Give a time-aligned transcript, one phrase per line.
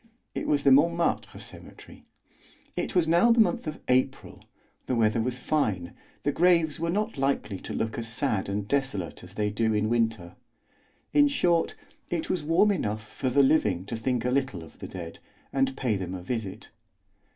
[0.33, 2.07] It was the Montmartre Cemetery.
[2.75, 4.43] It was now the month of April;
[4.87, 5.93] the weather was fine,
[6.23, 9.89] the graves were not likely to look as sad and desolate as they do in
[9.89, 10.35] winter;
[11.13, 11.75] in short,
[12.09, 15.19] it was warm enough for the living to think a little of the dead,
[15.53, 16.71] and pay them a visit.